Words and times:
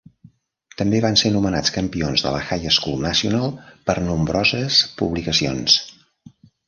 També 0.81 1.01
van 1.05 1.17
ser 1.21 1.31
nomenats 1.33 1.73
campions 1.75 2.23
de 2.27 2.31
la 2.35 2.39
High 2.45 2.65
School 2.77 2.97
National 3.03 3.53
per 3.91 3.95
nombroses 4.09 4.81
publicacions. 5.03 5.77